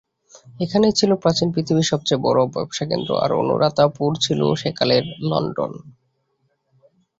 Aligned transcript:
এখানেই 0.59 0.97
ছিল 0.99 1.11
প্রাচীন 1.15 1.47
পৃথিবীর 1.55 1.89
সবচেয়ে 1.91 2.23
বড় 2.25 2.39
ব্যবসাকেন্দ্র, 2.55 3.11
আর 3.23 3.31
অনুরাধাপুর 3.41 4.11
ছিল 4.25 4.41
সেকালের 4.61 5.05
লণ্ডন। 5.29 5.71